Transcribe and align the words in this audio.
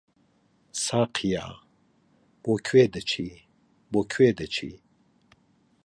ساقییا! 0.85 1.47
بۆ 2.43 2.53
کوێ 2.65 2.85
دەچی، 2.93 3.29
بۆ 3.91 4.01
کوێ 4.11 4.29
دەچی؟ 4.39 4.73